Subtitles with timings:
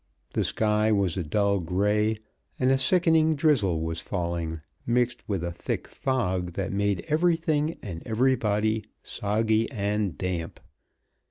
[0.31, 2.17] The sky was a dull gray,
[2.57, 8.01] and a sickening drizzle was falling, mixed with a thick fog that made everything and
[8.03, 10.59] everybody soggy and damp.